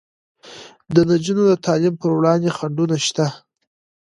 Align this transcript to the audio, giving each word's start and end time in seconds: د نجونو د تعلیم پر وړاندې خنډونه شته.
د 0.93 0.95
نجونو 1.09 1.43
د 1.49 1.53
تعلیم 1.65 1.93
پر 2.01 2.11
وړاندې 2.17 2.55
خنډونه 2.57 2.97
شته. 3.05 3.27